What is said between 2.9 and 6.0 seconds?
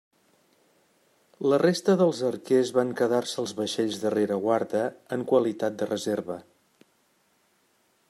quedar-se als vaixells de rereguarda en qualitat de